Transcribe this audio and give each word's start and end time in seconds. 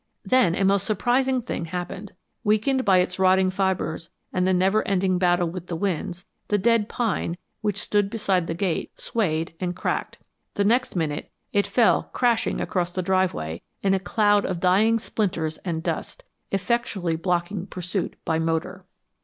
Then 0.25 0.55
a 0.55 0.65
most 0.65 0.87
surprising 0.87 1.43
thing 1.43 1.65
happened. 1.65 2.13
Weakened 2.43 2.83
by 2.83 2.97
its 2.97 3.19
rotting 3.19 3.51
fibres 3.51 4.09
and 4.33 4.47
the 4.47 4.51
never 4.51 4.81
ending 4.87 5.19
battle 5.19 5.47
with 5.47 5.67
the 5.67 5.75
winds, 5.75 6.25
the 6.47 6.57
dead 6.57 6.89
pine, 6.89 7.37
which 7.61 7.77
stood 7.77 8.09
beside 8.09 8.47
the 8.47 8.55
gate, 8.55 8.89
swayed 8.99 9.53
and 9.59 9.75
cracked. 9.75 10.17
The 10.55 10.63
next 10.63 10.95
minute 10.95 11.29
it 11.53 11.67
fell 11.67 12.09
crashing 12.13 12.59
across 12.59 12.89
the 12.89 13.03
driveway 13.03 13.61
in 13.83 13.93
a 13.93 13.99
cloud 13.99 14.43
of 14.43 14.59
dying 14.59 14.97
splinters 14.97 15.59
and 15.59 15.83
dust, 15.83 16.23
effectually 16.51 17.15
blocking 17.15 17.67
pursuit 17.67 18.15
by 18.25 18.39
motor. 18.39 18.87